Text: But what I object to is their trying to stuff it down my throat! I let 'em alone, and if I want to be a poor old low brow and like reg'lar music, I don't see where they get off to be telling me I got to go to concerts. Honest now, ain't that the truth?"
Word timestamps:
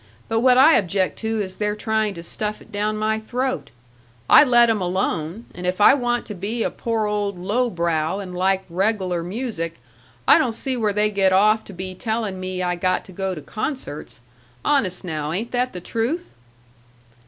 But 0.27 0.39
what 0.39 0.57
I 0.57 0.77
object 0.79 1.19
to 1.19 1.39
is 1.41 1.57
their 1.57 1.75
trying 1.75 2.15
to 2.15 2.23
stuff 2.23 2.59
it 2.59 2.71
down 2.71 2.97
my 2.97 3.19
throat! 3.19 3.69
I 4.27 4.43
let 4.43 4.67
'em 4.67 4.81
alone, 4.81 5.45
and 5.53 5.67
if 5.67 5.79
I 5.79 5.93
want 5.93 6.25
to 6.25 6.33
be 6.33 6.63
a 6.63 6.71
poor 6.71 7.05
old 7.05 7.37
low 7.37 7.69
brow 7.69 8.17
and 8.17 8.33
like 8.33 8.63
reg'lar 8.67 9.21
music, 9.23 9.75
I 10.27 10.39
don't 10.39 10.53
see 10.53 10.75
where 10.75 10.91
they 10.91 11.11
get 11.11 11.31
off 11.33 11.63
to 11.65 11.73
be 11.73 11.93
telling 11.93 12.39
me 12.39 12.63
I 12.63 12.75
got 12.77 13.05
to 13.05 13.11
go 13.11 13.35
to 13.35 13.41
concerts. 13.41 14.21
Honest 14.65 15.03
now, 15.03 15.31
ain't 15.31 15.51
that 15.51 15.71
the 15.71 15.79
truth?" 15.79 16.33